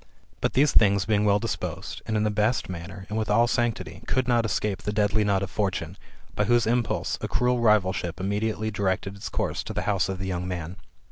[0.39, 4.01] But these things being well disposed, and in the best manner, and with all sanctity,
[4.07, 5.95] could not ei^cape the deadly nod of Fortune,
[6.35, 10.25] by whose impulse a cruel rivalship immediately directed its course to the house of the
[10.25, 10.77] young man.